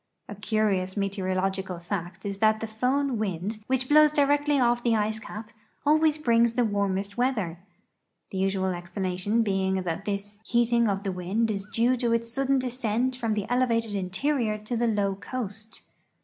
[0.27, 5.19] A curious meteorological fact is that the Fohn wind, which blows directly off the ice
[5.19, 5.51] cap,
[5.85, 7.59] always brings the warmest weather;
[8.31, 12.57] the usual explanation being that this heating of the wind is due to its sudden
[12.57, 15.83] descent from the elevated interior to the low coast.